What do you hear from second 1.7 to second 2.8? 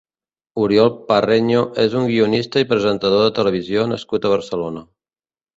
és un guionista i